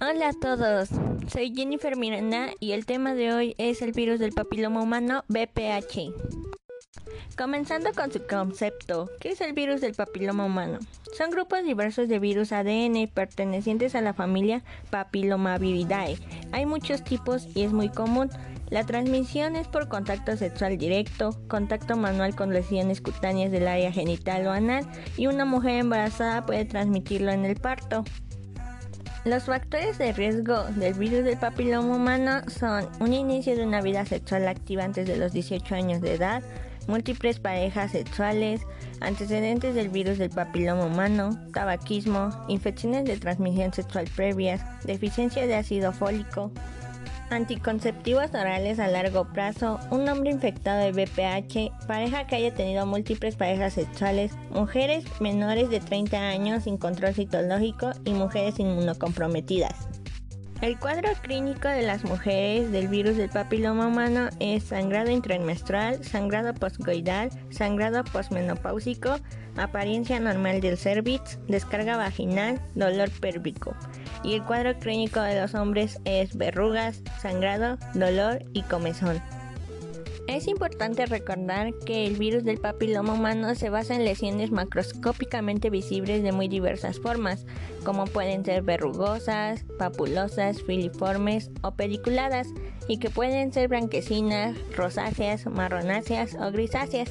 Hola 0.00 0.28
a 0.28 0.32
todos, 0.32 0.90
soy 1.30 1.52
Jennifer 1.54 1.96
Miranda 1.96 2.50
y 2.60 2.72
el 2.72 2.86
tema 2.86 3.14
de 3.14 3.32
hoy 3.32 3.54
es 3.58 3.82
el 3.82 3.92
virus 3.92 4.20
del 4.20 4.32
papiloma 4.32 4.80
humano 4.80 5.24
BPH. 5.28 6.12
Comenzando 7.36 7.90
con 7.92 8.12
su 8.12 8.26
concepto, 8.26 9.10
¿qué 9.20 9.30
es 9.30 9.40
el 9.40 9.52
virus 9.52 9.80
del 9.80 9.94
papiloma 9.94 10.44
humano? 10.44 10.78
Son 11.16 11.30
grupos 11.30 11.64
diversos 11.64 12.08
de 12.08 12.18
virus 12.18 12.52
ADN 12.52 13.08
pertenecientes 13.12 13.94
a 13.94 14.00
la 14.00 14.14
familia 14.14 14.62
Papillomaviridae. 14.90 16.18
Hay 16.52 16.66
muchos 16.66 17.02
tipos 17.02 17.48
y 17.54 17.62
es 17.62 17.72
muy 17.72 17.88
común. 17.88 18.30
La 18.70 18.84
transmisión 18.84 19.56
es 19.56 19.66
por 19.66 19.88
contacto 19.88 20.36
sexual 20.36 20.78
directo, 20.78 21.40
contacto 21.48 21.96
manual 21.96 22.36
con 22.36 22.52
lesiones 22.52 23.00
cutáneas 23.00 23.50
del 23.50 23.66
área 23.66 23.90
genital 23.90 24.46
o 24.46 24.50
anal 24.50 24.86
y 25.16 25.26
una 25.26 25.44
mujer 25.44 25.78
embarazada 25.78 26.44
puede 26.44 26.64
transmitirlo 26.64 27.32
en 27.32 27.44
el 27.44 27.56
parto. 27.56 28.04
Los 29.28 29.44
factores 29.44 29.98
de 29.98 30.14
riesgo 30.14 30.64
del 30.76 30.94
virus 30.94 31.22
del 31.22 31.36
papiloma 31.36 31.96
humano 31.96 32.40
son 32.48 32.88
un 32.98 33.12
inicio 33.12 33.54
de 33.54 33.62
una 33.62 33.82
vida 33.82 34.06
sexual 34.06 34.48
activa 34.48 34.84
antes 34.84 35.06
de 35.06 35.18
los 35.18 35.32
18 35.32 35.74
años 35.74 36.00
de 36.00 36.14
edad, 36.14 36.42
múltiples 36.86 37.38
parejas 37.38 37.92
sexuales, 37.92 38.62
antecedentes 39.02 39.74
del 39.74 39.90
virus 39.90 40.16
del 40.16 40.30
papiloma 40.30 40.86
humano, 40.86 41.38
tabaquismo, 41.52 42.30
infecciones 42.48 43.04
de 43.04 43.18
transmisión 43.18 43.74
sexual 43.74 44.08
previas, 44.16 44.62
deficiencia 44.84 45.46
de 45.46 45.56
ácido 45.56 45.92
fólico, 45.92 46.50
Anticonceptivos 47.30 48.30
orales 48.30 48.78
a 48.78 48.88
largo 48.88 49.26
plazo, 49.26 49.78
un 49.90 50.08
hombre 50.08 50.30
infectado 50.30 50.80
de 50.80 50.92
BPH, 50.92 51.86
pareja 51.86 52.26
que 52.26 52.36
haya 52.36 52.54
tenido 52.54 52.86
múltiples 52.86 53.36
parejas 53.36 53.74
sexuales, 53.74 54.32
mujeres 54.50 55.04
menores 55.20 55.68
de 55.68 55.80
30 55.80 56.16
años 56.16 56.64
sin 56.64 56.78
control 56.78 57.12
citológico 57.12 57.90
y 58.06 58.12
mujeres 58.12 58.58
inmunocomprometidas. 58.58 59.88
El 60.60 60.76
cuadro 60.78 61.10
clínico 61.22 61.68
de 61.68 61.82
las 61.82 62.04
mujeres 62.04 62.72
del 62.72 62.88
virus 62.88 63.16
del 63.16 63.30
papiloma 63.30 63.86
humano 63.86 64.28
es 64.40 64.64
sangrado 64.64 65.10
intramenstrual, 65.10 66.04
sangrado 66.04 66.52
postcoidal, 66.52 67.30
sangrado 67.50 68.02
postmenopáusico, 68.02 69.20
apariencia 69.56 70.18
normal 70.18 70.60
del 70.60 70.76
cervix, 70.76 71.38
descarga 71.46 71.96
vaginal, 71.96 72.60
dolor 72.74 73.08
pérvico 73.20 73.76
y 74.24 74.34
el 74.34 74.44
cuadro 74.44 74.78
clínico 74.78 75.20
de 75.20 75.40
los 75.40 75.54
hombres 75.54 76.00
es 76.04 76.36
verrugas, 76.36 77.02
sangrado, 77.20 77.78
dolor 77.94 78.44
y 78.52 78.62
comezón. 78.62 79.20
Es 80.38 80.46
importante 80.46 81.04
recordar 81.04 81.74
que 81.84 82.06
el 82.06 82.14
virus 82.14 82.44
del 82.44 82.58
papiloma 82.58 83.14
humano 83.14 83.56
se 83.56 83.70
basa 83.70 83.96
en 83.96 84.04
lesiones 84.04 84.52
macroscópicamente 84.52 85.68
visibles 85.68 86.22
de 86.22 86.30
muy 86.30 86.46
diversas 86.46 87.00
formas, 87.00 87.44
como 87.82 88.04
pueden 88.04 88.44
ser 88.44 88.62
verrugosas, 88.62 89.64
papulosas, 89.80 90.62
filiformes 90.62 91.50
o 91.62 91.72
pediculadas, 91.72 92.46
y 92.86 92.98
que 92.98 93.10
pueden 93.10 93.52
ser 93.52 93.66
blanquecinas, 93.66 94.56
rosáceas, 94.76 95.44
marronáceas 95.46 96.36
o 96.36 96.52
grisáceas. 96.52 97.10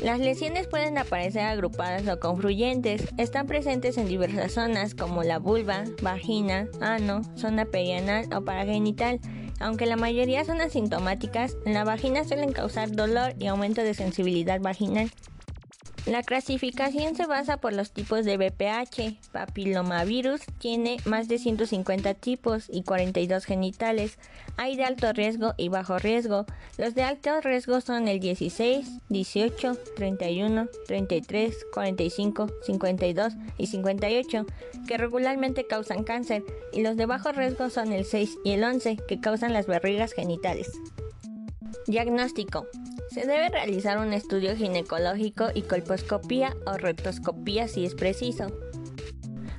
Las 0.00 0.20
lesiones 0.20 0.68
pueden 0.68 0.98
aparecer 0.98 1.42
agrupadas 1.42 2.06
o 2.06 2.20
confluyentes. 2.20 3.08
Están 3.18 3.48
presentes 3.48 3.98
en 3.98 4.06
diversas 4.06 4.52
zonas 4.52 4.94
como 4.94 5.24
la 5.24 5.40
vulva, 5.40 5.82
vagina, 6.00 6.68
ano, 6.80 7.22
zona 7.34 7.64
perianal 7.64 8.32
o 8.32 8.42
paragenital. 8.42 9.18
Aunque 9.60 9.86
la 9.86 9.96
mayoría 9.96 10.44
son 10.44 10.60
asintomáticas, 10.60 11.56
en 11.66 11.74
la 11.74 11.84
vagina 11.84 12.24
suelen 12.24 12.52
causar 12.52 12.90
dolor 12.90 13.34
y 13.38 13.46
aumento 13.46 13.82
de 13.82 13.94
sensibilidad 13.94 14.60
vaginal. 14.60 15.10
La 16.06 16.22
clasificación 16.22 17.14
se 17.14 17.26
basa 17.26 17.58
por 17.58 17.74
los 17.74 17.92
tipos 17.92 18.24
de 18.24 18.38
BPH. 18.38 19.30
Papilomavirus 19.32 20.40
tiene 20.58 20.96
más 21.04 21.28
de 21.28 21.38
150 21.38 22.14
tipos 22.14 22.64
y 22.70 22.82
42 22.82 23.44
genitales. 23.44 24.18
Hay 24.56 24.76
de 24.76 24.84
alto 24.84 25.12
riesgo 25.12 25.52
y 25.58 25.68
bajo 25.68 25.98
riesgo. 25.98 26.46
Los 26.78 26.94
de 26.94 27.02
alto 27.02 27.40
riesgo 27.42 27.82
son 27.82 28.08
el 28.08 28.18
16, 28.18 28.88
18, 29.10 29.76
31, 29.96 30.68
33, 30.86 31.54
45, 31.72 32.46
52 32.62 33.34
y 33.58 33.66
58, 33.66 34.46
que 34.88 34.96
regularmente 34.96 35.66
causan 35.66 36.04
cáncer, 36.04 36.42
y 36.72 36.82
los 36.82 36.96
de 36.96 37.06
bajo 37.06 37.30
riesgo 37.32 37.68
son 37.68 37.92
el 37.92 38.06
6 38.06 38.38
y 38.44 38.52
el 38.52 38.64
11, 38.64 38.96
que 39.06 39.20
causan 39.20 39.52
las 39.52 39.66
barrigas 39.66 40.12
genitales. 40.12 40.70
Diagnóstico. 41.86 42.66
Se 43.10 43.26
debe 43.26 43.48
realizar 43.48 43.98
un 43.98 44.12
estudio 44.12 44.54
ginecológico 44.54 45.48
y 45.52 45.62
colposcopía 45.62 46.54
o 46.64 46.76
rectoscopía 46.76 47.66
si 47.66 47.84
es 47.84 47.96
preciso. 47.96 48.46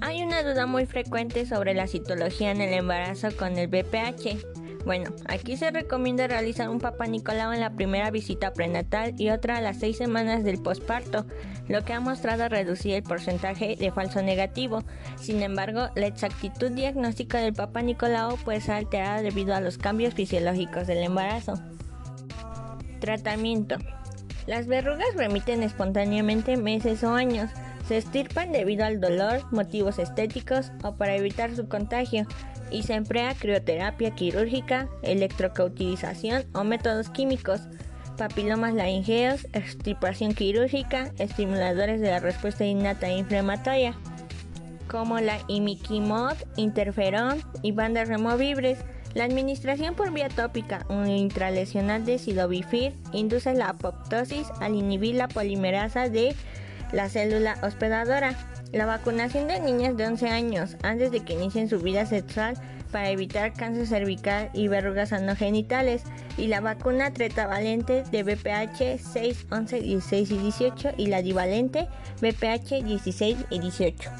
Hay 0.00 0.22
una 0.22 0.44
duda 0.44 0.66
muy 0.66 0.86
frecuente 0.86 1.44
sobre 1.44 1.74
la 1.74 1.88
citología 1.88 2.52
en 2.52 2.60
el 2.60 2.72
embarazo 2.72 3.36
con 3.36 3.58
el 3.58 3.66
BPH. 3.66 4.84
Bueno, 4.84 5.10
aquí 5.26 5.56
se 5.56 5.72
recomienda 5.72 6.28
realizar 6.28 6.68
un 6.68 6.78
papá 6.78 7.06
Nicolau 7.06 7.52
en 7.52 7.58
la 7.58 7.74
primera 7.74 8.12
visita 8.12 8.52
prenatal 8.52 9.14
y 9.18 9.30
otra 9.30 9.56
a 9.56 9.60
las 9.60 9.80
seis 9.80 9.96
semanas 9.96 10.44
del 10.44 10.62
posparto, 10.62 11.26
lo 11.68 11.84
que 11.84 11.94
ha 11.94 12.00
mostrado 12.00 12.48
reducir 12.48 12.94
el 12.94 13.02
porcentaje 13.02 13.74
de 13.74 13.90
falso 13.90 14.22
negativo. 14.22 14.84
Sin 15.16 15.42
embargo, 15.42 15.88
la 15.96 16.06
exactitud 16.06 16.70
diagnóstica 16.70 17.38
del 17.38 17.54
papá 17.54 17.82
Nicolau 17.82 18.36
puede 18.36 18.60
ser 18.60 18.74
alterada 18.74 19.20
debido 19.20 19.52
a 19.52 19.60
los 19.60 19.78
cambios 19.78 20.14
fisiológicos 20.14 20.86
del 20.86 20.98
embarazo. 20.98 21.54
Tratamiento. 23.02 23.78
Las 24.46 24.68
verrugas 24.68 25.16
remiten 25.16 25.64
espontáneamente 25.64 26.56
meses 26.56 27.02
o 27.02 27.12
años. 27.14 27.50
Se 27.88 27.96
estirpan 27.96 28.52
debido 28.52 28.84
al 28.84 29.00
dolor, 29.00 29.42
motivos 29.50 29.98
estéticos 29.98 30.70
o 30.84 30.94
para 30.94 31.16
evitar 31.16 31.52
su 31.56 31.66
contagio 31.66 32.28
y 32.70 32.84
se 32.84 32.94
emplea 32.94 33.34
crioterapia 33.34 34.12
quirúrgica, 34.12 34.88
electrocautización 35.02 36.44
o 36.54 36.62
métodos 36.62 37.10
químicos, 37.10 37.62
papilomas 38.16 38.74
laringeos, 38.74 39.48
extirpación 39.52 40.32
quirúrgica, 40.32 41.10
estimuladores 41.18 42.00
de 42.00 42.08
la 42.08 42.20
respuesta 42.20 42.64
innata 42.64 43.08
e 43.08 43.18
inflamatoria, 43.18 43.96
como 44.88 45.18
la 45.18 45.38
imiquimod, 45.48 46.36
interferón 46.56 47.42
y 47.62 47.72
bandas 47.72 48.06
removibles 48.06 48.78
la 49.14 49.24
administración 49.24 49.94
por 49.94 50.12
vía 50.12 50.28
tópica 50.28 50.86
intralesional 51.06 52.04
de 52.04 52.18
sidovifir 52.18 52.94
induce 53.12 53.54
la 53.54 53.70
apoptosis 53.70 54.48
al 54.60 54.74
inhibir 54.74 55.16
la 55.16 55.28
polimerasa 55.28 56.08
de 56.08 56.34
la 56.92 57.08
célula 57.08 57.58
hospedadora. 57.62 58.34
La 58.72 58.86
vacunación 58.86 59.48
de 59.48 59.60
niñas 59.60 59.96
de 59.96 60.06
11 60.06 60.28
años 60.28 60.76
antes 60.82 61.10
de 61.10 61.20
que 61.20 61.34
inicien 61.34 61.68
su 61.68 61.78
vida 61.78 62.06
sexual 62.06 62.54
para 62.90 63.10
evitar 63.10 63.52
cáncer 63.54 63.86
cervical 63.86 64.50
y 64.52 64.68
verrugas 64.68 65.12
anogenitales 65.12 66.04
y 66.38 66.46
la 66.46 66.60
vacuna 66.60 67.12
tretavalente 67.12 68.04
de 68.10 68.22
BPH 68.22 68.98
6, 68.98 69.46
11, 69.50 69.80
16 69.80 70.30
y 70.30 70.38
18 70.38 70.90
y 70.96 71.06
la 71.06 71.22
divalente 71.22 71.88
BPH 72.20 72.84
16 72.84 73.38
y 73.50 73.58
18. 73.58 74.10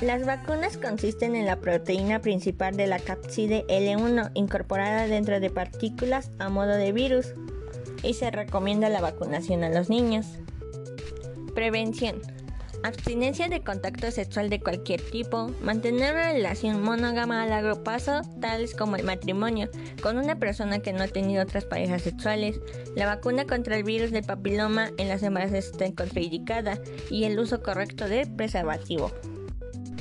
Las 0.00 0.24
vacunas 0.24 0.78
consisten 0.78 1.36
en 1.36 1.44
la 1.44 1.56
proteína 1.56 2.22
principal 2.22 2.74
de 2.74 2.86
la 2.86 2.98
cápside 2.98 3.66
L1 3.68 4.30
incorporada 4.32 5.06
dentro 5.06 5.40
de 5.40 5.50
partículas 5.50 6.30
a 6.38 6.48
modo 6.48 6.74
de 6.74 6.92
virus 6.92 7.34
y 8.02 8.14
se 8.14 8.30
recomienda 8.30 8.88
la 8.88 9.02
vacunación 9.02 9.62
a 9.62 9.68
los 9.68 9.90
niños. 9.90 10.26
Prevención. 11.54 12.22
Abstinencia 12.82 13.50
de 13.50 13.62
contacto 13.62 14.10
sexual 14.10 14.48
de 14.48 14.60
cualquier 14.60 15.02
tipo, 15.02 15.50
mantener 15.60 16.14
una 16.14 16.32
relación 16.32 16.82
monógama 16.82 17.42
a 17.42 17.46
largo 17.46 17.84
plazo, 17.84 18.22
tales 18.40 18.74
como 18.74 18.96
el 18.96 19.04
matrimonio, 19.04 19.68
con 20.02 20.16
una 20.16 20.38
persona 20.38 20.78
que 20.78 20.94
no 20.94 21.02
ha 21.02 21.08
tenido 21.08 21.42
otras 21.42 21.66
parejas 21.66 22.00
sexuales, 22.00 22.58
la 22.96 23.04
vacuna 23.04 23.44
contra 23.44 23.76
el 23.76 23.84
virus 23.84 24.12
del 24.12 24.24
papiloma 24.24 24.92
en 24.96 25.08
las 25.08 25.22
embarazas 25.22 25.66
está 25.66 25.92
contraindicada 25.92 26.78
y 27.10 27.24
el 27.24 27.38
uso 27.38 27.62
correcto 27.62 28.08
de 28.08 28.26
preservativo. 28.26 29.12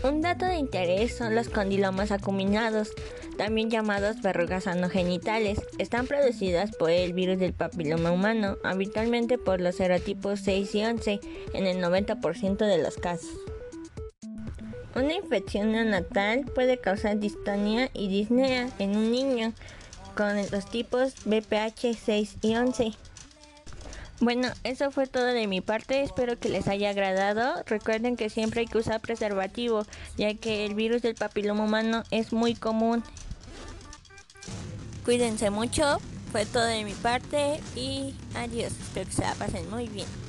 Un 0.02 0.22
dato 0.22 0.46
de 0.46 0.56
interés 0.56 1.18
son 1.18 1.36
los 1.36 1.50
condilomas 1.50 2.12
acuminados, 2.12 2.92
también 3.38 3.70
llamados 3.70 4.22
verrugas 4.22 4.66
anogenitales. 4.66 5.60
Están 5.78 6.08
producidas 6.08 6.72
por 6.72 6.90
el 6.90 7.12
virus 7.12 7.38
del 7.38 7.52
papiloma 7.52 8.12
humano, 8.12 8.56
habitualmente 8.64 9.38
por 9.38 9.60
los 9.60 9.76
serotipos 9.76 10.40
6 10.40 10.76
y 10.76 10.86
11 10.86 11.20
en 11.54 11.66
el 11.66 11.84
90% 11.84 12.58
de 12.58 12.82
los 12.82 12.96
casos. 12.96 13.30
Una 14.96 15.16
infección 15.16 15.74
neonatal 15.74 16.46
puede 16.46 16.80
causar 16.80 17.20
distonía 17.20 17.90
y 17.94 18.08
disnea 18.08 18.70
en 18.80 18.96
un 18.96 19.12
niño 19.12 19.54
con 20.16 20.38
los 20.50 20.70
tipos 20.70 21.14
BPH 21.26 21.94
6 21.94 22.38
y 22.42 22.56
11. 22.56 22.94
Bueno, 24.22 24.50
eso 24.66 24.92
fue 24.92 25.08
todo 25.08 25.28
de 25.28 25.48
mi 25.48 25.62
parte, 25.62 26.02
espero 26.04 26.38
que 26.38 26.50
les 26.50 26.68
haya 26.68 26.90
agradado. 26.90 27.64
Recuerden 27.66 28.18
que 28.18 28.30
siempre 28.30 28.62
hay 28.62 28.68
que 28.68 28.78
usar 28.78 29.00
preservativo, 29.00 29.86
ya 30.18 30.34
que 30.34 30.66
el 30.66 30.76
virus 30.76 31.02
del 31.02 31.16
papiloma 31.16 31.64
humano 31.64 32.04
es 32.12 32.34
muy 32.34 32.54
común. 32.54 33.02
Cuídense 35.06 35.50
mucho, 35.50 36.00
fue 36.34 36.46
todo 36.46 36.66
de 36.66 36.84
mi 36.84 36.94
parte 36.94 37.62
y 37.76 38.14
adiós, 38.36 38.74
espero 38.74 39.08
que 39.08 39.16
se 39.16 39.22
la 39.22 39.36
pasen 39.36 39.70
muy 39.70 39.88
bien. 39.88 40.29